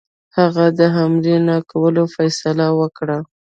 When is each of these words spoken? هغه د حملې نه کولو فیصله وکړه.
هغه 0.37 0.65
د 0.79 0.79
حملې 0.95 1.37
نه 1.47 1.57
کولو 1.71 2.03
فیصله 2.15 2.67
وکړه. 2.79 3.19